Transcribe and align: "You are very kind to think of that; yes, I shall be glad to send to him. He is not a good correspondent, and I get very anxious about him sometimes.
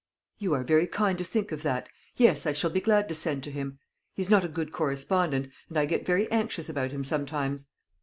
"You 0.39 0.55
are 0.55 0.63
very 0.63 0.87
kind 0.87 1.15
to 1.19 1.23
think 1.23 1.51
of 1.51 1.61
that; 1.61 1.87
yes, 2.17 2.47
I 2.47 2.53
shall 2.53 2.71
be 2.71 2.81
glad 2.81 3.07
to 3.09 3.13
send 3.13 3.43
to 3.43 3.51
him. 3.51 3.77
He 4.15 4.23
is 4.23 4.31
not 4.31 4.43
a 4.43 4.47
good 4.47 4.71
correspondent, 4.71 5.51
and 5.69 5.77
I 5.77 5.85
get 5.85 6.07
very 6.07 6.27
anxious 6.31 6.67
about 6.67 6.89
him 6.89 7.03
sometimes. 7.03 7.67